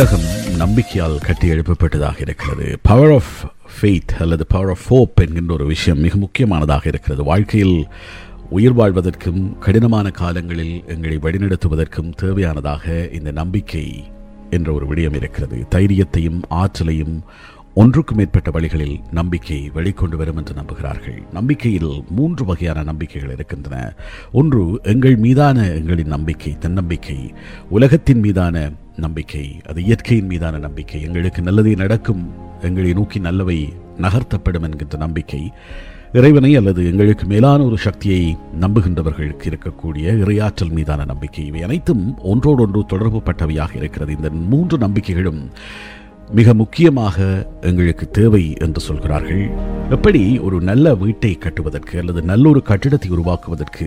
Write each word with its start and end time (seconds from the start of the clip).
உலகம் 0.00 0.56
நம்பிக்கையால் 0.58 1.24
கட்டி 1.24 1.50
எழுப்பப்பட்டதாக 1.50 2.20
இருக்கிறது. 2.20 2.78
பவர் 2.82 3.12
ஆஃப் 3.12 3.54
ஃபெய்த் 3.80 4.14
அல்லது 4.18 4.46
பவர் 4.46 4.68
ஆஃப் 4.68 4.86
ஹோப் 4.88 5.20
என்கின்ற 5.20 5.54
ஒரு 5.54 5.66
விஷயம் 5.66 5.98
மிக 5.98 6.16
முக்கியமானதாக 6.16 6.88
இருக்கிறது. 6.88 7.24
வாழ்க்கையில் 7.24 7.86
உயிர் 8.50 8.76
வாழ்வதற்கும் 8.76 9.58
கடினமான 9.58 10.10
காலங்களில் 10.10 10.84
எங்களை 10.86 11.18
வழிநடத்துவதற்கும் 11.18 12.12
தேவையானதாக 12.22 13.12
இந்த 13.12 13.30
நம்பிக்கை 13.30 14.04
என்ற 14.50 14.72
ஒரு 14.72 14.86
விடயம் 14.86 15.14
இருக்கிறது. 15.14 15.66
தைரியத்தையும் 15.70 16.40
ஆற்றலையும் 16.48 17.22
ஒன்றுக்கு 17.74 18.14
மேற்பட்ட 18.14 18.50
வழிகளில் 18.50 19.00
நம்பிக்கை 19.10 19.70
வெளிக்கொண்டு 19.74 20.16
வரும் 20.16 20.36
என்று 20.36 20.54
நம்புகிறார்கள். 20.54 21.22
நம்பிக்கையில் 21.32 22.04
மூன்று 22.10 22.44
வகையான 22.44 22.82
நம்பிக்கைகள் 22.82 23.30
இருக்கின்றன. 23.30 23.92
ஒன்று 24.32 24.80
எங்கள் 24.82 25.16
மீதான 25.16 25.62
எங்களின் 25.62 26.04
நம்பிக்கை 26.04 26.58
தன்னம்பிக்கை. 26.58 27.34
உலகத்தின் 27.68 28.18
மீதான 28.18 28.70
நம்பிக்கை 28.96 29.60
அது 29.68 29.82
இயற்கையின் 29.82 30.26
மீதான 30.26 30.58
நம்பிக்கை. 30.58 31.02
எங்களுக்கு 31.02 31.42
நல்லதே 31.42 31.74
நடக்கும் 31.74 32.30
எங்களை 32.60 32.92
நோக்கி 32.92 33.18
நல்லவை 33.18 33.72
நகர்த்தப்படும் 33.98 34.62
என்கின்ற 34.62 34.98
நம்பிக்கை. 34.98 35.52
இறைவனை 36.12 36.56
அல்லது 36.56 36.86
எங்களுக்கு 36.86 37.26
மேலான 37.26 37.64
ஒரு 37.64 37.78
சக்தியை 37.78 38.36
நம்புகின்றவர்களுக்கு 38.60 39.42
இருக்கக்கூடிய 39.48 40.06
இறையாற்றல் 40.22 40.70
மீதான 40.70 41.04
நம்பிக்கை. 41.04 41.46
இவை 41.46 41.62
அனைத்தும் 41.62 42.18
ஒன்றோடொன்று 42.18 42.84
தொடர்பு 42.86 43.22
பட்டவையாக 43.22 43.76
இருக்கிறது. 43.76 44.16
இந்த 44.16 44.30
மூன்று 44.30 44.78
நம்பிக்கைகளும் 44.78 45.50
மிக 46.38 46.54
முக்கியமாக 46.54 47.16
எங்களுக்கு 47.60 48.04
தேவை 48.10 48.42
என்று 48.64 48.80
சொல்கிறார்கள். 48.80 49.42
எப்படி 49.90 50.38
ஒரு 50.38 50.60
நல்ல 50.60 50.94
வீட்டை 50.94 51.30
கட்டுவதற்கு 51.38 51.98
அல்லது 51.98 52.22
நல்ல 52.22 52.48
ஒரு 52.48 52.60
கட்டிடத்தை 52.62 53.08
உருவாக்குவதற்கு 53.10 53.86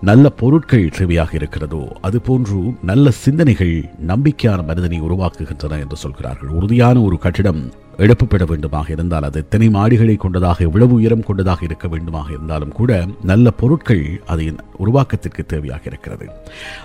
நல்ல 0.00 0.30
பொருட்கள் 0.40 0.94
தேவையாக 0.98 1.34
இருக்கிறதோ 1.34 1.82
அதுபோன்று 2.02 2.58
நல்ல 2.82 3.10
சிந்தனைகள் 3.10 3.74
நம்பிக்கையான 4.06 4.64
மனிதனை 4.64 5.00
உருவாக்குகின்றன 5.00 5.78
என்று 5.84 5.96
சொல்கிறார்கள். 5.96 6.48
உறுதியான 6.48 7.00
ஒரு 7.00 7.18
கட்டிடம் 7.18 7.62
எழுப்பப்பட 8.04 8.44
வேண்டுமாக 8.50 8.90
இருந்தால் 8.90 9.22
அது 9.22 9.38
எத்தனை 9.38 9.68
மாடிகளை 9.68 10.14
கொண்டதாக 10.16 10.64
இவ்வளவு 10.64 10.92
உயரம் 10.94 11.24
கொண்டதாக 11.28 11.64
இருக்க 11.64 11.86
வேண்டுமாக 11.88 12.28
இருந்தாலும் 12.30 12.72
கூட 12.72 12.90
நல்ல 13.22 13.50
பொருட்கள் 13.50 14.02
அதை 14.26 14.44
உருவாக்கத்திற்கு 14.76 15.42
தேவையாக 15.52 15.82
இருக்கிறது. 15.84 16.26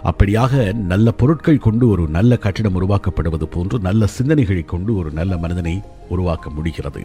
அப்படியாக 0.04 0.74
நல்ல 0.74 1.12
பொருட்கள் 1.12 1.58
கொண்டு 1.58 1.88
ஒரு 1.88 2.08
நல்ல 2.08 2.38
கட்டிடம் 2.38 2.78
உருவாக்கப்படுவது 2.82 3.48
போன்று 3.56 3.80
நல்ல 3.80 4.08
சிந்தனைகளை 4.18 4.66
கொண்டு 4.66 4.96
ஒரு 4.96 5.12
நல்ல 5.12 5.38
மனிதனை 5.38 5.76
உருவாக்க 6.10 6.50
முடிகிறது. 6.50 7.04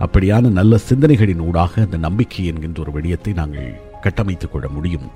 அப்படியான 0.00 0.50
நல்ல 0.60 0.78
சிந்தனைகளின் 0.88 1.44
ஊடாக 1.48 1.82
அந்த 1.82 1.96
நம்பிக்கை 1.96 2.46
என்கின்ற 2.46 2.80
ஒரு 2.82 2.92
விடயத்தை 2.92 3.32
நாங்கள் 3.32 3.70
கட்டமைத்துக் 4.06 4.50
கொள்ள 4.50 4.68
முடியும். 4.68 5.10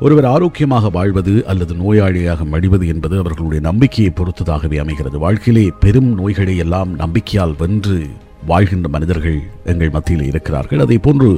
ஒருவர் 0.00 0.24
ஆரோக்கியமாக 0.24 0.90
வாழ்வது 0.90 1.46
அல்லது 1.46 1.74
நோயாளியாக 1.74 2.44
மடிவது 2.44 2.86
என்பது 2.86 3.18
அவர்களுடைய 3.18 3.60
நம்பிக்கையை 3.60 4.12
பொறுத்ததாகவே 4.16 4.76
அமைகிறது. 4.76 5.18
வாழ்க்கையிலே 5.18 5.72
பெரும் 5.80 6.14
நோய்களை 6.14 6.56
எல்லாம் 6.56 6.98
நம்பிக்கையால் 6.98 7.54
வென்று 7.58 8.06
வாழ்கின்ற 8.46 8.88
மனிதர்கள் 8.88 9.38
எங்கள் 9.72 9.90
மத்தியில் 9.90 10.26
இருக்கிறார்கள். 10.30 10.80
அதே 10.80 10.98
போன்று 10.98 11.28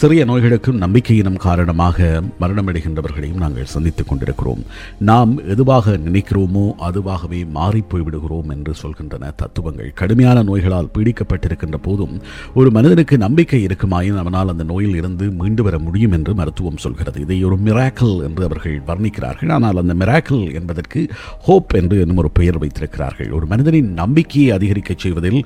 சிறிய 0.00 0.24
நோய்களுக்கும் 0.24 0.80
நம்பிக்கையினம் 0.84 1.38
காரணமாக 1.46 2.22
மரணமடைகின்றவர்களையும் 2.40 3.42
நாங்கள் 3.44 3.70
சந்தித்துக் 3.74 4.08
கொண்டிருக்கிறோம். 4.08 4.62
நாம் 5.10 5.32
எதுவாக 5.46 5.94
நினைக்கிறோமோ 6.06 6.64
அதுவாகவே 6.88 7.40
மாறிப்போய் 7.58 8.04
விடுகிறோம் 8.06 8.50
என்று 8.50 8.74
சொல்கின்றன 8.82 9.30
தத்துவங்கள். 9.36 9.92
கடுமையான 9.92 10.42
நோய்களால் 10.42 10.90
பீடிக்கப்பட்டிருக்கின்ற 10.98 11.80
போதும் 11.88 12.14
ஒரு 12.54 12.70
மனிதனுக்கு 12.70 13.18
நம்பிக்கை 13.18 13.60
இருக்குமாயின் 13.66 14.20
அவனால் 14.22 14.48
அந்த 14.48 14.64
நோயில் 14.64 14.94
இருந்து 14.94 15.30
மீண்டு 15.30 15.62
வர 15.62 15.78
முடியும் 15.78 16.12
என்று 16.12 16.34
மருத்துவம் 16.34 16.76
சொல்கிறது. 16.76 17.20
இதை 17.20 17.44
ஒரு 17.44 17.58
மிராக்கல் 17.66 18.16
என்று 18.28 18.44
அவர்கள் 18.44 18.78
வர்ணிக்கிறார்கள். 18.86 19.52
ஆனால் 19.58 19.80
அந்த 19.82 19.94
மிராக்கல் 19.94 20.54
என்பதற்கு 20.54 21.02
ஹோப் 21.48 21.74
என்று 21.82 22.00
என்னும் 22.00 22.16
ஒரு 22.16 22.30
பெயர் 22.30 22.58
வைத்திருக்கிறார்கள். 22.58 23.30
ஒரு 23.30 23.46
மனிதனின் 23.46 23.92
நம்பிக்கையை 23.92 24.50
அதிகரிக்கச் 24.58 25.04
செய்வதில் 25.04 25.40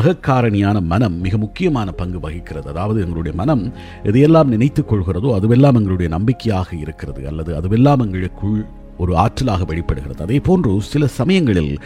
அகக்காரணி 0.00 0.60
அகக்காரணியான 0.62 0.82
மனம் 0.92 1.16
மிக 1.20 1.36
முக்கியமான 1.36 1.88
பங்கு 1.92 2.18
வகிக்கிறது. 2.20 2.68
அதாவது 2.68 3.00
எங்களுடைய 3.00 3.34
மனம் 3.36 3.72
எதையெல்லாம் 4.04 4.52
நினைத்துக் 4.54 4.90
கொள்கிறதோ 4.90 5.30
அதுவெல்லாம் 5.38 5.78
எங்களுடைய 5.80 6.08
நம்பிக்கையாக 6.16 6.76
இருக்கிறது 6.76 7.26
அல்லது 7.26 7.50
அதுவெல்லாம் 7.60 8.02
எங்களுக்குள் 8.06 8.60
ஒரு 8.98 9.12
ஆற்றலாக 9.16 9.64
வெளிப்படுகிறது. 9.64 10.22
அதே 10.22 10.38
போன்று 10.40 10.80
சில 10.80 11.06
சமயங்களில் 11.06 11.78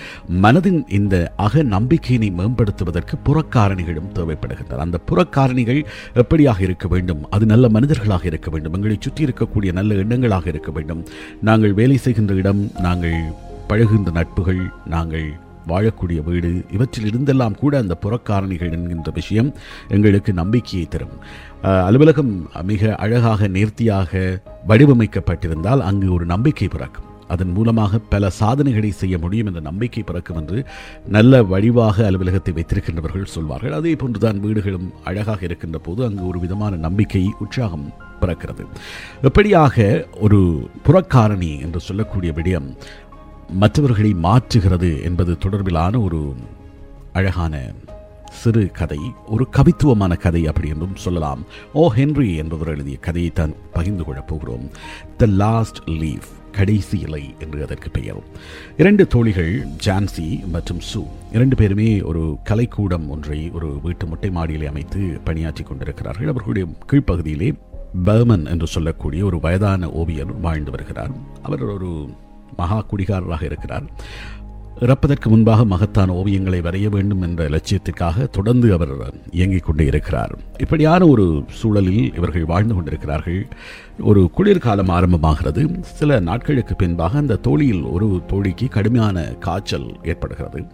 மனதின் 0.43 0.81
இந்த 0.89 1.15
அக 1.37 1.63
நம்பிக்கையினை 1.63 2.29
மேம்படுத்துவதற்கு 2.39 3.15
புறக்காரணிகளும் 3.29 4.11
தேவைப்படுகின்றன. 4.15 4.85
அந்த 4.87 4.99
புறக்காரணிகள் 5.11 5.81
எப்படியாக 6.15 6.61
இருக்க 6.61 6.89
வேண்டும்? 6.89 7.23
அது 7.31 7.47
நல்ல 7.47 7.69
மனிதர்களாக 7.69 8.27
இருக்க 8.27 8.51
வேண்டும். 8.51 8.75
எங்களை 8.75 8.97
சுற்றி 9.01 9.25
இருக்கக்கூடிய 9.25 9.73
நல்ல 9.73 9.95
எண்ணங்களாக 9.95 10.47
இருக்க 10.47 10.71
வேண்டும். 10.71 11.03
நாங்கள் 11.43 11.75
வேலை 11.75 11.97
செய்கின்ற 11.97 12.35
இடம் 12.35 12.71
நாங்கள் 12.83 13.19
பழகுகின்ற 13.69 14.11
நட்புகள் 14.13 14.63
நாங்கள் 14.87 15.29
வாழக்கூடிய 15.73 16.21
வீடு 16.29 16.51
இவற்றில் 16.77 17.09
இருந்தெல்லாம் 17.13 17.59
கூட 17.63 17.73
அந்த 17.85 17.97
புறக்காரணிகள் 18.05 18.75
என்கின்ற 18.77 19.11
விஷயம் 19.21 19.51
எங்களுக்கு 19.97 20.33
நம்பிக்கையை 20.43 20.87
தரும். 20.95 21.17
அலுவலகம் 21.89 22.33
மிக 22.71 22.95
அழகாக 23.05 23.49
நேர்த்தியாக 23.57 24.23
வடிவமைக்கப்பட்டிருந்தால் 24.71 25.85
அங்கு 25.91 26.09
ஒரு 26.19 26.27
நம்பிக்கை 26.35 26.69
பிறக்கும். 26.77 27.05
அதன் 27.35 27.53
மூலமாக 27.55 27.99
பல 28.13 28.29
சாதனைகளை 28.41 28.91
செய்ய 28.99 29.15
முடியும் 29.23 29.49
என்ற 29.51 29.61
நம்பிக்கை 29.69 30.03
பிறக்கும் 30.09 30.39
என்று 30.41 30.59
நல்ல 31.17 31.41
வடிவாக 31.53 32.05
அலுவலகத்தை 32.09 32.53
வைத்திருக்கின்றவர்கள் 32.59 33.33
சொல்வார்கள். 33.37 33.75
அதே 33.79 33.93
போன்றுதான் 34.03 34.43
வீடுகளும் 34.45 34.89
அழகாக 35.11 35.43
இருக்கின்ற 35.49 35.79
போது 35.87 36.03
அங்கு 36.09 36.25
ஒரு 36.31 36.41
விதமான 36.45 36.77
நம்பிக்கை 36.87 37.25
உற்சாகம் 37.45 37.89
பிறக்கிறது. 38.21 38.63
எப்படியாக 39.29 39.87
ஒரு 40.25 40.39
புறக்காரணி 40.87 41.51
என்று 41.65 41.81
சொல்லக்கூடிய 41.89 42.31
விடயம் 42.39 42.69
மற்றவர்களை 43.51 44.15
மாற்றுகிறது 44.23 45.03
என்பது 45.03 45.33
தொடர்பிலான 45.33 46.03
ஒரு 46.03 46.35
அழகான 47.13 47.73
சிறு 48.31 48.71
கதை 48.71 48.99
ஒரு 49.27 49.47
கவித்துவமான 49.51 50.17
கதை 50.17 50.47
அப்படி 50.47 50.69
என்றும் 50.69 50.97
சொல்லலாம். 50.97 51.45
ஓ 51.73 51.93
ஹென்ரி 51.97 52.37
என்பவர் 52.37 52.69
எழுதிய 52.69 52.97
கதையை 52.97 53.31
தான் 53.31 53.53
பகிர்ந்து 53.73 54.05
கொள்ளப் 54.05 54.29
போகிறோம். 54.29 54.71
த 55.17 55.27
லாஸ்ட் 55.27 55.77
லீஃப் 55.89 56.35
கடைசி 56.53 56.99
இலை 56.99 57.35
என்று 57.39 57.63
அதற்கு 57.63 57.91
பெயர். 57.91 58.23
இரண்டு 58.77 59.07
தோழிகள் 59.07 59.67
ஜான்சி 59.87 60.47
மற்றும் 60.47 60.79
சு 60.95 61.07
இரண்டு 61.33 61.57
பேருமே 61.57 62.03
ஒரு 62.03 62.37
கலைக்கூடம் 62.45 63.09
ஒன்றை 63.09 63.51
ஒரு 63.51 63.81
வீட்டு 63.83 64.07
மொட்டை 64.07 64.31
மாடியிலே 64.31 64.67
அமைத்து 64.67 65.21
பணியாற்றி 65.25 65.65
கொண்டிருக்கிறார்கள். 65.65 66.29
அவர்களுடைய 66.29 66.69
கீழ்ப்பகுதியிலே 66.93 67.55
பர்மன் 68.05 68.49
என்று 68.49 68.67
சொல்லக்கூடிய 68.67 69.25
ஒரு 69.25 69.41
வயதான 69.41 69.91
ஓவியர் 69.91 70.41
வாழ்ந்து 70.41 70.71
வருகிறார். 70.71 71.11
அவர் 71.43 71.63
ஒரு 71.63 72.09
மகா 72.57 72.81
குடிகாரராக 72.81 73.45
இருக்கிறார். 73.45 73.83
இறப்பதற்கு 74.81 75.29
முன்பாக 75.29 75.65
மகத்தான 75.65 76.13
ஓவியங்களை 76.13 76.61
வரைய 76.61 76.89
வேண்டும் 76.89 77.23
என்ற 77.23 77.49
லட்சியத்துக்காக 77.49 78.29
தொடர்ந்து 78.31 78.73
அவர் 78.73 79.15
இயங்கிக் 79.31 79.65
கொண்டே 79.65 79.87
இருக்கிறார். 79.87 80.39
இப்படியான 80.59 81.07
ஒரு 81.07 81.45
சூழலில் 81.51 82.15
இவர்கள் 82.15 82.45
வாழ்ந்து 82.45 82.75
கொண்டிருக்கிறார்கள். 82.75 83.49
ஒரு 84.01 84.31
குளிர்காலம் 84.31 84.89
ஆரம்பமாகிறது. 84.89 85.81
சில 85.81 86.21
நாட்களுக்கு 86.21 86.77
பின்பாக 86.77 87.19
அந்த 87.19 87.37
தோழியில் 87.37 87.83
ஒரு 87.83 88.23
தோழிக்கு 88.27 88.69
கடுமையான 88.69 89.21
காய்ச்சல் 89.23 89.99
ஏற்படுகிறது. 90.03 90.65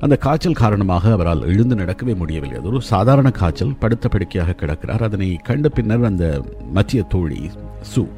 அந்த 0.00 0.16
காய்ச்சல் 0.16 0.60
காரணமாக 0.62 1.12
அவரால் 1.12 1.46
எழுந்து 1.46 1.74
நடக்கவே 1.74 2.16
முடியவில்லை. 2.16 2.58
அது 2.58 2.68
ஒரு 2.68 2.80
சாதாரண 2.80 3.30
காய்ச்சல் 3.30 3.76
படுத்த 3.76 4.08
படுக்கையாக 4.08 4.52
கிடக்கிறார். 4.52 5.02
அதனை 5.02 5.36
கண்ட 5.42 5.68
பின்னர் 5.68 6.04
அந்த 6.04 6.44
மத்திய 6.72 7.02
தோழி 7.02 7.50
சு 7.96 8.08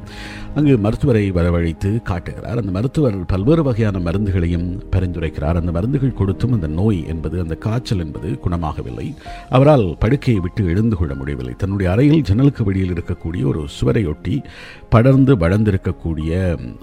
அங்கு 0.55 0.77
மருத்துவரை 0.77 1.31
வரவழைத்து 1.31 2.01
காட்டுகிறார். 2.01 2.57
அந்த 2.57 2.71
மருத்துவர் 2.71 3.25
பல்வேறு 3.25 3.63
வகையான 3.63 3.99
மருந்துகளையும் 3.99 4.67
பரிந்துரைக்கிறார். 4.91 5.59
அந்த 5.59 5.71
மருந்துகள் 5.71 6.13
கொடுத்தும் 6.13 6.53
அந்த 6.53 6.67
நோய் 6.67 7.07
என்பது 7.07 7.39
அந்த 7.39 7.55
காய்ச்சல் 7.55 7.99
என்பது 7.99 8.39
குணமாகவில்லை. 8.45 9.15
அவரால் 9.49 9.95
படுக்கையை 9.99 10.41
விட்டு 10.41 10.65
எழுந்து 10.65 10.95
கொள்ள 10.95 11.13
முடியவில்லை. 11.13 11.53
தன்னுடைய 11.57 11.91
அறையில் 11.91 12.21
ஜன்னலுக்கு 12.21 12.63
வெளியில் 12.63 12.93
இருக்கக்கூடிய 12.93 13.43
ஒரு 13.45 13.65
சுவரையொட்டி 13.79 14.43
படர்ந்து 14.89 15.35
வளர்ந்திருக்கக்கூடிய 15.35 16.31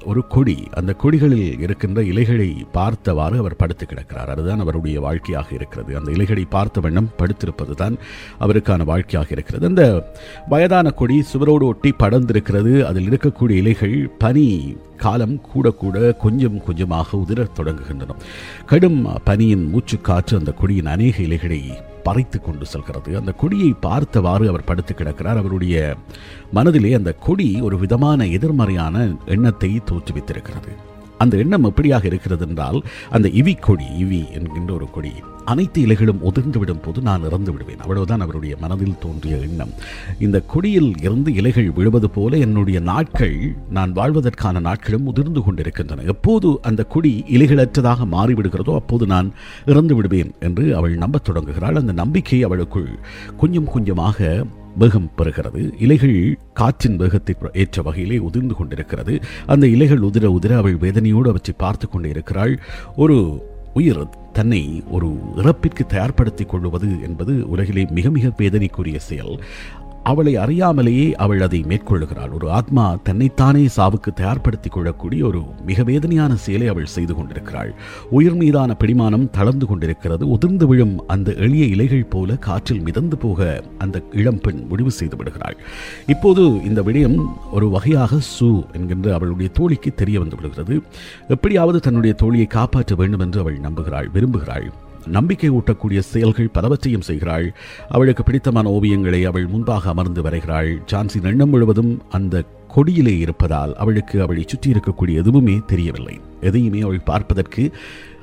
ஒரு 0.04 0.26
கொடி 0.26 0.68
அந்த 0.74 0.94
கொடிகளில் 1.02 1.60
இருக்கின்ற 1.60 2.02
இலைகளை 2.02 2.66
பார்த்தவாறு 2.72 3.38
அவர் 3.38 3.56
படுத்து 3.56 3.86
கிடக்கிறார். 3.86 4.30
அதுதான் 4.30 4.60
அவருடைய 4.60 5.00
வாழ்க்கையாக 5.00 5.54
இருக்கிறது. 5.54 5.96
அந்த 5.96 6.10
இலைகளை 6.10 6.46
பார்த்த 6.48 6.80
வண்ணம் 6.80 7.10
படுத்திருப்பது 7.18 7.74
தான் 7.74 7.96
அவருக்கான 8.40 8.84
வாழ்க்கையாக 8.84 9.28
இருக்கிறது. 9.30 9.66
அந்த 9.66 10.12
வயதான 10.48 10.90
கொடி 10.90 11.24
சுவரோடு 11.32 11.66
ஒட்டி 11.72 11.94
படர்ந்திருக்கிறது. 11.98 12.82
அதில் 12.82 13.08
இருக்கக்கூடிய 13.08 13.58
இலைகள் 13.60 13.96
பனி 14.18 14.46
காலம் 14.96 15.36
கூட 15.52 15.70
கூட 15.82 16.12
கொஞ்சம் 16.24 16.58
கொஞ்சமாக 16.64 17.16
உதிரத் 17.16 17.56
தொடங்குகின்றன. 17.58 18.12
கடும் 18.66 18.98
பனியின் 19.24 19.64
மூச்சுக்காற்று 19.72 20.38
அந்த 20.38 20.52
கொடியின் 20.52 20.92
அநேக 20.94 21.22
இலைகளை 21.22 21.62
பறைத்து 22.02 22.38
கொண்டு 22.40 22.66
செல்கிறது. 22.66 23.16
அந்த 23.20 23.32
கொடியை 23.32 23.70
பார்த்தவாறு 23.80 24.48
அவர் 24.48 24.68
படுத்து 24.70 24.94
கிடக்கிறார். 24.94 25.40
அவருடைய 25.42 25.96
மனதிலே 26.52 26.92
அந்த 26.92 27.12
கொடி 27.26 27.48
ஒரு 27.60 27.78
விதமான 27.78 28.26
எதிர்மறையான 28.36 28.96
எண்ணத்தை 29.26 29.80
தோற்றுவித்திருக்கிறது. 29.90 30.72
அந்த 31.22 31.34
எண்ணம் 31.42 31.66
எப்படியாக 31.70 32.04
இருக்கிறது 32.10 32.46
என்றால் 32.48 32.80
அந்த 33.16 33.28
இவி 33.40 33.54
கொடி 33.60 33.88
இவி 34.04 34.22
என்கின்ற 34.38 34.72
ஒரு 34.78 34.88
கொடி 34.96 35.12
அனைத்து 35.50 35.78
இலைகளும் 35.86 36.20
உதிர்ந்து 36.28 36.58
போது 36.84 36.98
நான் 37.06 37.24
இறந்து 37.28 37.50
விடுவேன். 37.52 37.80
அவ்வளவுதான் 37.84 38.22
அவருடைய 38.24 38.54
மனதில் 38.60 38.98
தோன்றிய 39.00 39.36
எண்ணம். 39.46 39.72
இந்த 40.18 40.38
கொடியில் 40.52 40.90
இருந்து 41.00 41.30
இலைகள் 41.34 41.70
விழுவது 41.78 42.08
போல 42.16 42.36
என்னுடைய 42.46 42.78
நாட்கள் 42.90 43.36
நான் 43.70 43.92
வாழ்வதற்கான 43.92 44.60
நாட்களும் 44.60 45.08
உதிர்ந்து 45.12 45.42
கொண்டிருக்கின்றன. 45.42 46.06
எப்போது 46.14 46.50
அந்த 46.62 46.84
கொடி 46.94 47.12
இலைகளற்றதாக 47.36 48.08
மாறிவிடுகிறதோ 48.16 48.74
அப்போது 48.74 49.06
நான் 49.14 49.30
இறந்து 49.72 49.94
விடுவேன் 49.94 50.32
என்று 50.40 50.66
அவள் 50.76 51.02
நம்பத் 51.04 51.26
தொடங்குகிறாள். 51.28 51.80
அந்த 51.82 51.94
நம்பிக்கை 52.02 52.40
அவளுக்குள் 52.42 52.90
கொஞ்சம் 53.36 53.70
கொஞ்சமாக 53.74 54.46
வேகம் 54.78 55.10
பெறுகிறது. 55.18 55.72
இலைகள் 55.78 56.38
காற்றின் 56.52 56.96
வேகத்தை 56.96 57.34
ஏற்ற 57.52 57.82
வகையிலே 57.82 58.18
உதிர்ந்து 58.18 58.54
கொண்டிருக்கிறது. 58.54 59.20
அந்த 59.46 59.66
இலைகள் 59.66 60.00
உதிர 60.00 60.36
உதிர 60.38 60.56
அவள் 60.56 60.76
வேதனையோடு 60.76 61.28
அவற்றை 61.28 61.54
பார்த்து 61.58 61.88
கொண்டு 61.88 62.08
இருக்கிறாள் 62.08 62.60
ஒரு 62.96 63.48
உயிர் 63.74 64.08
தன்னை 64.32 64.82
ஒரு 64.90 65.20
இறப்பிற்கு 65.36 65.86
தயார்படுத்திக் 65.88 66.48
கொள்வது 66.48 67.02
என்பது 67.02 67.48
உலகிலே 67.48 67.86
மிக 67.90 68.10
மிக 68.10 68.28
வேதனைக்குரிய 68.38 68.96
செயல். 68.96 69.40
அவளை 70.10 70.32
அறியாமலேயே 70.44 71.06
அவள் 71.24 71.42
அதை 71.46 71.60
மேற்கொள்ளுகிறாள். 71.68 72.32
ஒரு 72.34 72.46
ஆத்மா 72.58 72.84
தன்னைத்தானே 73.02 73.64
சாவுக்கு 73.76 74.10
தயார்படுத்திக் 74.16 74.74
கொள்ளக்கூடிய 74.76 75.22
ஒரு 75.26 75.40
மிக 75.66 75.82
வேதனையான 75.82 76.32
செயலை 76.44 76.68
அவள் 76.68 76.92
செய்து 76.96 77.14
கொண்டிருக்கிறாள். 77.14 77.72
உயிர் 78.10 78.38
மீதான 78.42 78.76
பிடிமானம் 78.82 79.30
தளர்ந்து 79.30 79.66
கொண்டிருக்கிறது. 79.66 80.24
உதிர்ந்து 80.28 80.66
விழும் 80.66 80.94
அந்த 81.06 81.34
எளிய 81.46 81.64
இலைகள் 81.74 82.10
போல 82.14 82.36
காற்றில் 82.48 82.84
மிதந்து 82.88 83.16
போக 83.16 83.62
அந்த 83.78 84.02
இளம்பெண் 84.12 84.60
முடிவு 84.68 84.90
செய்து 84.90 85.16
விடுகிறாள். 85.16 85.56
இப்போது 86.06 86.42
இந்த 86.64 86.82
விடயம் 86.82 87.18
ஒரு 87.52 87.68
வகையாக 87.70 88.18
சு 88.34 88.50
என்கின்ற 88.72 89.14
அவளுடைய 89.14 89.50
தோழிக்கு 89.58 89.92
தெரிய 89.94 90.18
வந்து 90.18 90.36
விடுகிறது. 90.36 90.76
எப்படியாவது 91.28 91.80
தன்னுடைய 91.80 92.14
தோழியை 92.22 92.46
காப்பாற்ற 92.46 92.94
வேண்டும் 92.94 93.24
என்று 93.26 93.40
அவள் 93.40 93.58
நம்புகிறாள் 93.60 94.08
விரும்புகிறாள். 94.14 94.68
நம்பிக்கை 95.06 95.50
ஊட்டக்கூடிய 95.50 95.98
செயல்கள் 95.98 96.50
பலவற்றையும் 96.52 97.00
செய்கிறாள். 97.00 97.54
அவளுக்கு 97.88 98.22
பிடித்தமான 98.22 98.70
ஓவியங்களை 98.70 99.24
அவள் 99.24 99.46
முன்பாக 99.46 99.88
அமர்ந்து 99.88 100.22
வரைகிறாள். 100.22 100.84
ஜான்சின் 100.86 101.22
எண்ணம் 101.22 101.48
முழுவதும் 101.48 102.02
அந்த 102.10 102.44
கொடியிலே 102.76 103.18
இருப்பதால் 103.18 103.76
அவளுக்கு 103.76 104.22
அவளை 104.22 104.42
சுற்றி 104.46 104.72
இருக்கக்கூடிய 104.72 105.16
எதுவுமே 105.16 105.60
தெரியவில்லை. 105.66 106.20
எதையுமே 106.40 106.80
அவள் 106.80 107.00
பார்ப்பதற்கு 107.00 107.72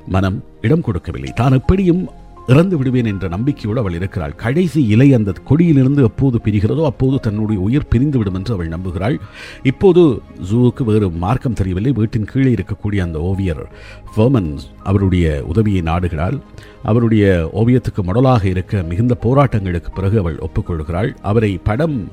மனம் 0.08 0.44
இடம் 0.62 0.82
கொடுக்கவில்லை. 0.82 1.32
தான் 1.36 1.52
எப்படியும் 1.52 2.10
இறந்து 2.48 2.78
விடுவேன் 2.78 3.06
என்ற 3.06 3.28
நம்பிக்கையோடு 3.28 3.80
அவள் 3.80 3.94
இருக்கிறாள். 3.94 4.36
கடைசி 4.36 4.86
இலை 4.86 5.14
அந்த 5.14 5.34
கொடியிலிருந்து 5.50 6.04
எப்போது 6.04 6.40
பிரிகிறதோ 6.44 6.86
அப்போது 6.86 7.20
தன்னுடைய 7.20 7.62
உயிர் 7.62 7.88
பிரிந்து 7.88 8.18
விடும் 8.18 8.34
என்று 8.34 8.54
அவள் 8.54 8.68
நம்புகிறாள். 8.68 9.20
இப்போது 9.64 10.22
ஜூவுக்கு 10.52 10.84
வேறு 10.84 11.10
மார்க்கம் 11.10 11.54
தெரியவில்லை. 11.54 11.92
வீட்டின் 11.92 12.26
கீழே 12.26 12.54
இருக்கக்கூடிய 12.54 13.02
அந்த 13.02 13.20
ஓவியர் 13.20 13.70
ஃபர்மன் 14.16 14.58
அவருடைய 14.84 15.44
உதவியை 15.48 15.82
நாடுகிறாள். 15.82 16.40
அவருடைய 16.84 17.50
ஓவியத்துக்கு 17.54 18.04
மொடலாக 18.04 18.46
இருக்க 18.46 18.82
மிகுந்த 18.82 19.18
போராட்டங்களுக்கு 19.22 19.86
பிறகு 19.96 20.20
அவள் 20.20 20.40
ஒப்புக்கொள்கிறாள். 20.40 21.16
அவரை 21.22 21.60
படம் 21.64 22.10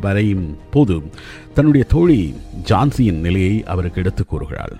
வரையும் 0.00 0.56
போது 0.70 1.02
தன்னுடைய 1.54 1.86
தோழி 1.88 2.34
ஜான்சியின் 2.68 3.20
நிலையை 3.20 3.64
அவருக்கு 3.64 4.00
எடுத்துக் 4.00 4.28
கூறுகிறாள். 4.28 4.76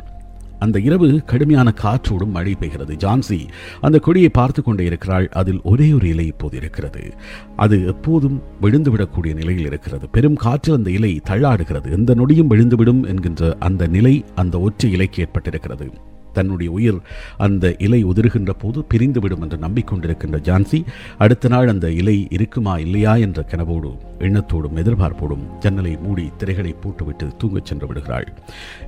அந்த 0.59 0.81
இரவு 0.81 1.23
கடுமையான 1.25 1.73
காற்றோடும் 1.83 2.31
மழை 2.31 2.57
பெய்கிறது. 2.61 2.97
ஜான்சி 2.97 3.49
அந்த 3.81 3.99
கொடியை 3.99 4.29
பார்த்து 4.29 4.63
கொண்டே 4.63 4.85
இருக்கிறாள். 4.85 5.29
அதில் 5.29 5.61
ஒரே 5.63 5.93
ஒரு 5.93 6.09
இலை 6.09 6.27
இப்போது 6.27 6.57
இருக்கிறது. 6.57 7.15
அது 7.57 7.87
எப்போதும் 7.87 8.43
விழுந்துவிடக்கூடிய 8.63 9.35
நிலையில் 9.35 9.67
இருக்கிறது. 9.67 10.09
பெரும் 10.09 10.37
காற்றில் 10.37 10.75
அந்த 10.75 10.91
இலை 10.91 11.21
தள்ளாடுகிறது. 11.29 11.91
எந்த 11.91 12.15
நொடியும் 12.15 12.51
விழுந்துவிடும் 12.51 13.07
என்கின்ற 13.07 13.57
அந்த 13.59 13.87
நிலை 13.87 14.25
அந்த 14.35 14.61
ஒற்றை 14.61 14.93
இலைக்கு 14.93 15.27
ஏற்பட்டிருக்கிறது. 15.27 15.93
தன்னுடைய 16.35 16.71
உயிர் 16.79 17.01
அந்த 17.47 17.75
இலை 17.87 18.01
உதிர்கின்ற 18.05 18.53
போது 18.63 18.81
பிரிந்துவிடும் 18.95 19.45
என்று 19.45 19.59
நம்பிக்கொண்டிருக்கின்ற 19.67 20.41
ஜான்சி 20.49 20.81
அடுத்த 21.19 21.53
நாள் 21.55 21.73
அந்த 21.75 21.87
இலை 22.01 22.17
இருக்குமா 22.37 22.77
இல்லையா 22.87 23.15
என்ற 23.27 23.47
கனவோடு 23.51 23.93
எண்ணத்தோடும் 24.27 24.81
எதிர்பார்ப்போடும் 24.83 25.45
ஜன்னலை 25.61 25.95
மூடி 26.07 26.27
திரைகளை 26.39 26.75
போட்டுவிட்டு 26.81 27.29
தூங்கச் 27.43 27.71
சென்று 27.71 27.87
விடுகிறாள். 27.87 28.29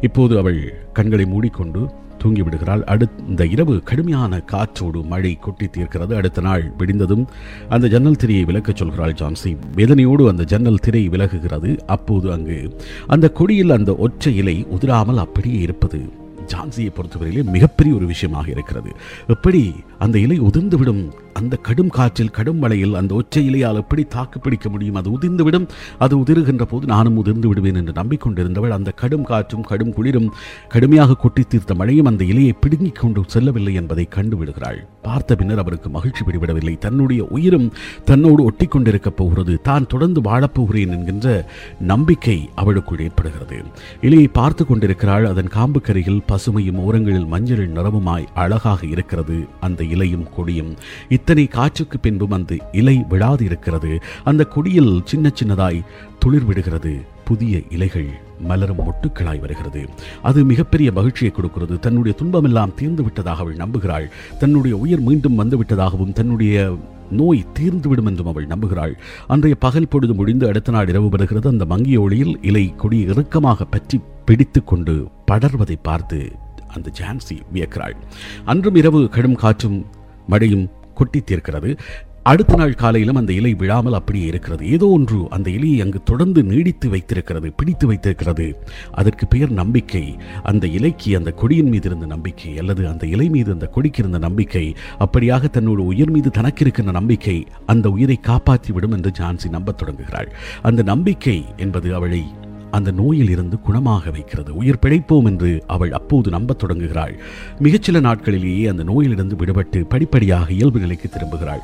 இப்போது 0.01 0.35
அவள் 0.39 0.61
கண்களை 0.93 1.27
மூடிக்கொண்டு 1.35 1.83
தூங்கி 2.19 2.43
விடுகிறாள். 2.43 2.83
அடுத்த 2.93 3.47
இரவு 3.55 3.75
கடுமையான 3.89 4.39
காற்றோடு 4.53 5.01
மழை 5.13 5.33
கொட்டி 5.41 5.67
தீர்க்கிறது. 5.67 6.13
அடுத்த 6.21 6.41
நாள் 6.41 6.65
விடிந்ததும் 6.79 7.25
அந்த 7.69 7.87
ஜன்னல் 7.95 8.21
திரையை 8.23 8.45
விலக்கச் 8.45 8.81
சொல்கிறாள் 8.81 9.17
ஜான்சி. 9.21 9.51
வேதனையோடு 9.77 10.25
அந்த 10.29 10.45
ஜன்னல் 10.45 10.83
திரை 10.87 11.03
விலகுகிறது. 11.09 11.73
அப்போது 11.87 12.27
அங்கு 12.33 12.59
அந்த 13.07 13.27
கொடியில் 13.41 13.77
அந்த 13.79 13.95
ஒற்றை 13.97 14.33
இலை 14.37 14.57
உதிராமல் 14.77 15.23
அப்படியே 15.25 15.61
இருப்பது 15.67 16.01
ஜான்சியை 16.47 16.91
பொறுத்தவரையிலே 16.93 17.43
மிகப்பெரிய 17.43 17.97
ஒரு 17.97 18.07
விஷயமாக 18.07 18.51
இருக்கிறது. 18.51 18.91
எப்படி 19.27 19.75
அந்த 19.99 20.19
இலை 20.19 20.41
உதிர்ந்துவிடும்? 20.41 21.13
அந்த 21.33 21.57
கடும் 21.57 21.89
காற்றில் 21.89 22.31
கடும் 22.31 22.59
மழையில் 22.59 22.95
அந்த 22.95 23.15
ஒற்றை 23.15 23.45
இலையால் 23.47 23.75
எப்படி 23.75 24.05
தாக்கு 24.05 24.41
பிடிக்க 24.41 24.69
முடியும்? 24.69 24.95
அது 24.95 25.11
உதிர்ந்துவிடும். 25.11 25.69
அது 25.99 26.19
உதிர்கின்ற 26.19 26.63
போது 26.63 26.87
நானும் 26.87 27.17
உதிர்ந்து 27.17 27.49
விடுவேன் 27.49 27.75
என்று 27.75 27.93
நம்பிக்கொண்டிருந்தவள் 27.93 28.69
அந்த 28.69 28.91
கடும் 28.91 29.25
காற்றும் 29.25 29.63
கடும் 29.63 29.93
குளிரும் 29.93 30.33
கடுமையாக 30.69 31.15
கொட்டி 31.15 31.43
தீர்த்த 31.43 31.75
மழையும் 31.75 32.07
அந்த 32.07 32.25
இலையை 32.25 32.53
பிடுங்கிக் 32.61 32.95
கொண்டு 32.95 33.23
செல்லவில்லை 33.27 33.75
என்பதை 33.75 34.09
கண்டுவிடுகிறாள் 34.15 34.81
பார்த்த 35.03 35.35
பின்னர் 35.35 35.59
அவருக்கு 35.59 35.89
மகிழ்ச்சி 35.89 36.25
பிடிவிடவில்லை 36.25 36.79
தன்னுடைய 36.79 37.25
உயிரும் 37.25 37.73
தன்னோடு 38.05 38.45
ஒட்டி 38.45 38.67
கொண்டிருக்கப் 38.67 39.17
போகிறது. 39.17 39.61
தான் 39.63 39.87
தொடர்ந்து 39.87 40.21
வாழப்போகிறேன் 40.21 40.91
என்கின்ற 40.91 41.49
நம்பிக்கை 41.81 42.49
அவளுக்குள் 42.55 43.01
ஏற்படுகிறது. 43.01 43.63
இலையை 44.03 44.29
பார்த்து 44.33 44.67
கொண்டிருக்கிறாள். 44.67 45.25
அதன் 45.27 45.51
காம்புக்கரையில் 45.55 46.21
பசுமையும் 46.37 46.79
ஓரங்களில் 46.79 47.27
மஞ்சள் 47.27 47.73
நிறமுமாய் 47.73 48.25
அழகாக 48.35 48.87
இருக்கிறது. 48.87 49.47
அந்த 49.61 49.85
இலையும் 49.85 50.27
கொடியும் 50.37 50.77
இத்தனை 51.09 51.47
காற்றுக்கு 51.47 51.99
பின்பும் 51.99 52.31
அந்த 52.31 52.57
இலை 52.73 53.05
விழாது 53.09 53.45
இருக்கிறது 53.45 53.99
அந்த 54.25 54.45
கொடியில் 54.45 55.03
சின்ன 55.05 55.31
சின்னதாய் 55.43 55.85
துளிர் 56.19 56.45
விடுகிறது 56.45 57.01
புதிய 57.25 57.63
இலைகள் 57.71 58.09
மலரும் 58.41 58.79
மொட்டுக்களாய் 58.79 59.41
வருகிறது. 59.41 59.89
அது 60.23 60.45
மிகப்பெரிய 60.45 60.93
மகிழ்ச்சியை 60.93 61.33
கொடுக்கிறது. 61.33 61.79
தன்னுடைய 61.79 62.17
துன்பமெல்லாம் 62.19 62.75
தீர்ந்து 62.75 63.03
விட்டதாக 63.03 63.41
அவள் 63.41 63.57
நம்புகிறாள். 63.57 64.09
தன்னுடைய 64.39 64.77
உயிர் 64.77 65.01
மீண்டும் 65.01 65.35
வந்து 65.35 65.59
விட்டதாகவும் 65.63 66.13
தன்னுடைய 66.13 66.77
நோய் 67.11 67.47
தீர்ந்துவிடும் 67.59 68.05
என்றும் 68.05 68.27
அவள் 68.27 68.47
நம்புகிறாள். 68.47 68.95
அன்றைய 69.27 69.57
பகல் 69.57 69.89
பொழுது 69.89 70.15
முடிந்து 70.15 70.49
அடுத்த 70.49 70.73
நாள் 70.73 70.89
இரவு 70.89 71.09
வருகிறது. 71.09 71.49
அந்த 71.49 71.65
மங்கிய 71.65 72.01
ஒளியில் 72.01 72.39
இலை 72.43 72.75
கொடி 72.77 73.01
இறுக்கமாக 73.01 73.65
பற்றி 73.65 74.01
பிடித்து 74.25 74.65
கொண்டு 74.65 75.15
படர்வதை 75.31 75.77
பார்த்து 75.83 76.33
அந்த 76.69 76.91
ஜான்சி 77.01 77.37
வியக்கிறாள். 77.55 77.97
அன்றும் 78.45 78.75
இரவு 78.75 79.09
கடும் 79.09 79.35
காற்றும் 79.35 79.87
மழையும் 80.27 80.71
கொட்டி 80.95 81.23
தீர்க்கிறது. 81.27 81.79
அடுத்த 82.23 82.55
நாள் 82.55 82.75
காலையிலும் 82.75 83.17
அந்த 83.17 83.33
இலை 83.33 83.55
விழாமல் 83.55 83.93
அப்படியே 83.93 84.27
இருக்கிறது. 84.27 84.71
ஏதோ 84.71 84.87
ஒன்று 84.89 85.27
அந்த 85.31 85.51
இலையை 85.51 85.81
அங்கு 85.81 86.03
தொடர்ந்து 86.03 86.43
நீடித்து 86.43 86.89
வைத்திருக்கிறது 86.89 87.53
பிடித்து 87.53 87.87
வைத்திருக்கிறது. 87.87 88.63
அதற்கு 88.93 89.27
பெயர் 89.27 89.51
நம்பிக்கை. 89.51 90.17
அந்த 90.43 90.67
இலைக்கு 90.67 91.17
அந்த 91.17 91.31
கொடியின் 91.31 91.69
மீது 91.69 91.89
இருந்த 91.89 92.07
நம்பிக்கை 92.07 92.59
அல்லது 92.59 92.89
அந்த 92.89 93.07
இலை 93.07 93.29
மீது 93.29 93.53
அந்த 93.53 93.67
கொடிக்கு 93.67 93.99
இருந்த 93.99 94.19
நம்பிக்கை 94.19 94.75
அப்படியாக 94.99 95.51
தன்னோட 95.53 95.77
உயிர் 95.77 96.11
மீது 96.11 96.31
தனக்கு 96.31 96.61
இருக்கின்ற 96.61 96.93
நம்பிக்கை 96.93 97.47
அந்த 97.67 97.91
உயிரை 97.91 98.21
காப்பாற்றி 98.21 98.73
விடும் 98.73 98.93
என்று 98.93 99.11
ஜான்சி 99.11 99.49
நம்பத் 99.49 99.79
தொடங்குகிறாள். 99.79 100.33
அந்த 100.63 100.83
நம்பிக்கை 100.83 101.45
என்பது 101.57 101.95
அவளை 101.95 102.25
அந்த 102.71 102.91
நோயில் 102.91 103.31
இருந்து 103.31 103.59
குணமாக 103.67 104.13
வைக்கிறது. 104.13 104.57
உயிர் 104.57 104.79
பிழைப்போம் 104.83 105.25
என்று 105.25 105.65
அவள் 105.67 105.93
அப்போது 105.93 106.31
நம்பத் 106.31 106.59
தொடங்குகிறாள். 106.59 107.21
மிகச்சில 107.63 108.01
நாட்களிலேயே 108.01 108.69
அந்த 108.69 108.83
நோயிலிருந்து 108.83 109.37
விடுபட்டு 109.37 109.89
படிப்படியாக 109.89 110.53
இயல்பு 110.53 110.81
நிலைக்கு 110.81 111.09
திரும்புகிறாள். 111.09 111.61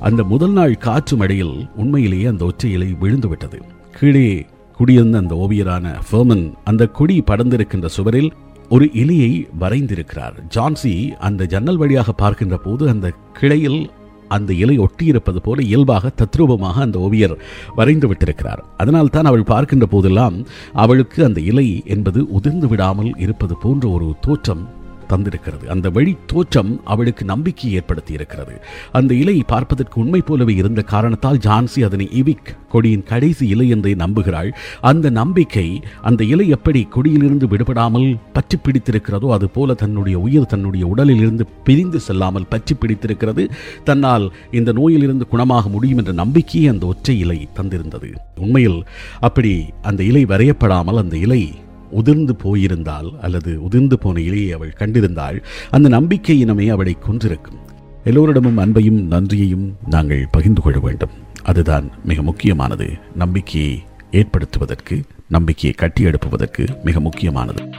அந்த 0.00 0.22
முதல் 0.22 0.52
நாள் 0.52 0.76
காற்று 0.76 1.16
மழையில் 1.16 1.68
உண்மையிலேயே 1.76 2.24
அந்த 2.24 2.44
ஒற்றை 2.44 2.72
இலை 2.72 2.96
விழுந்துவிட்டது. 3.00 3.60
கீழே 4.00 4.46
குடியிருந்த 4.76 5.18
அந்த 5.18 5.34
ஓவியரான 5.34 5.94
ஃபெர்மன் 6.12 6.52
அந்த 6.64 6.86
கொடி 6.86 7.22
படர்ந்திருக்கின்ற 7.26 7.86
சுவரில் 7.86 8.32
ஒரு 8.68 8.84
இலையை 8.84 9.46
வரைந்திருக்கிறார். 9.60 10.34
ஜான்சி 10.54 11.10
அந்த 11.10 11.46
ஜன்னல் 11.46 11.76
வழியாக 11.76 12.12
பார்க்கின்ற 12.12 12.56
போது 12.56 12.88
அந்த 12.88 13.12
கிளையில் 13.32 13.90
அந்த 14.28 14.52
இலை 14.52 14.78
ஒட்டியிருப்பது 14.78 15.36
போல 15.42 15.62
இயல்பாக 15.62 16.10
தத்ரூபமாக 16.22 16.80
அந்த 16.80 16.98
ஓவியர் 16.98 17.38
வரைந்து 17.74 18.08
விட்டிருக்கிறார். 18.12 18.62
அதனால் 18.76 19.10
தான் 19.10 19.24
அவள் 19.24 19.42
பார்க்கின்ற 19.42 19.86
போதெல்லாம் 19.86 20.46
அவளுக்கு 20.72 21.24
அந்த 21.24 21.40
இலை 21.40 21.82
என்பது 21.84 22.26
உதிர்ந்து 22.30 22.68
விடாமல் 22.68 23.16
இருப்பது 23.16 23.56
போன்ற 23.56 23.88
ஒரு 23.88 24.14
தோற்றம் 24.20 24.84
தந்திருக்கிறது. 25.12 25.64
அந்த 25.74 25.86
வழி 25.90 26.12
தோற்றம் 26.26 26.72
அவளுக்கு 26.84 27.24
நம்பிக்கை 27.24 27.72
ஏற்படுத்தி 27.72 28.12
இருக்கிறது 28.12 28.54
அந்த 28.92 29.12
இலை 29.14 29.36
பார்ப்பதற்கு 29.46 29.96
உண்மை 30.02 30.20
போலவே 30.20 30.54
இருந்த 30.54 30.82
காரணத்தால் 30.82 31.42
ஜான்சி 31.46 31.82
அதனை 31.84 32.08
இவிக் 32.20 32.52
கொடியின் 32.72 33.04
கடைசி 33.04 33.44
இலை 33.48 33.66
என்றே 33.68 33.92
நம்புகிறாள். 33.94 34.50
அந்த 34.80 35.10
நம்பிக்கை 35.10 35.66
அந்த 36.02 36.24
இலை 36.24 36.46
எப்படி 36.48 36.80
கொடியிலிருந்து 36.94 37.46
விடுபடாமல் 37.52 38.08
பற்றி 38.32 38.56
பிடித்திருக்கிறதோ 38.58 39.28
அது 39.36 39.48
போல 39.48 39.74
தன்னுடைய 39.74 40.16
உயிர் 40.18 40.50
தன்னுடைய 40.52 40.86
உடலில் 40.86 41.22
இருந்து 41.24 41.46
பிரிந்து 41.64 42.00
செல்லாமல் 42.00 42.48
பற்றி 42.48 42.74
பிடித்திருக்கிறது. 42.74 43.44
தன்னால் 43.84 44.26
இந்த 44.50 44.72
நோயிலிருந்து 44.72 45.26
குணமாக 45.32 45.70
முடியும் 45.70 45.98
என்ற 45.98 46.12
நம்பிக்கையை 46.22 46.68
அந்த 46.68 46.86
ஒற்றை 46.86 47.16
இலை 47.18 47.38
தந்திருந்தது. 47.60 48.10
உண்மையில் 48.40 48.80
அப்படி 49.20 49.54
அந்த 49.82 50.02
இலை 50.02 50.24
வரையப்படாமல் 50.24 51.00
அந்த 51.02 51.16
இலை 51.16 51.42
உதிர்ந்து 51.90 52.36
போயிருந்தால் 52.36 53.12
அல்லது 53.20 53.62
உதிர்ந்து 53.62 53.98
போன 53.98 54.20
இலையை 54.20 54.50
அவள் 54.50 54.74
கண்டிருந்தால் 54.78 55.42
அந்த 55.70 55.88
நம்பிக்கை 55.88 56.44
இனமே 56.44 56.68
அவளை 56.68 56.96
கொன்றிருக்கும். 57.00 57.64
எல்லோரிடமும் 58.04 58.58
அன்பையும் 58.58 59.06
நன்றியையும் 59.06 59.76
நாங்கள் 59.86 60.28
பகிர்ந்து 60.30 60.60
கொள்ள 60.60 60.78
வேண்டும். 60.78 61.10
அதுதான் 61.42 61.90
மிக 62.04 62.22
முக்கியமானது. 62.22 62.88
நம்பிக்கையை 63.14 63.82
ஏற்படுத்துவதற்கு 64.10 65.02
நம்பிக்கையை 65.28 65.74
கட்டியெடுப்புவதற்கு 65.78 66.82
மிக 66.84 67.00
முக்கியமானது. 67.00 67.70